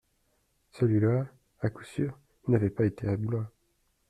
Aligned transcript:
Celui-là, 0.71 1.27
à 1.59 1.69
coup 1.69 1.83
sûr, 1.83 2.17
n'avait 2.47 2.71
pas 2.71 2.85
été 2.85 3.07
à 3.07 3.15
Blois. 3.17 3.51